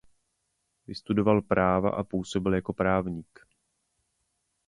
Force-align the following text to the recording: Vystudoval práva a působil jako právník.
Vystudoval 0.87 1.41
práva 1.41 1.89
a 1.89 2.03
působil 2.03 2.53
jako 2.53 2.73
právník. 2.73 3.39